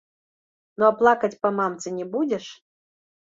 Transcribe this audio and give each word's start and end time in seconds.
Ну, 0.77 0.85
а 0.87 0.91
плакаць 1.01 1.37
па 1.45 1.51
мамцы 1.59 1.93
не 1.99 2.07
будзеш? 2.17 2.45